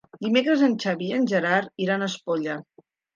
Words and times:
Dimecres 0.25 0.61
en 0.67 0.71
Xavi 0.83 1.09
i 1.09 1.13
en 1.17 1.27
Gerard 1.31 1.83
iran 1.85 2.07
a 2.07 2.09
Espolla. 2.13 2.57